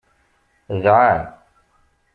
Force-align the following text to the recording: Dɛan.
Dɛan. 0.83 1.23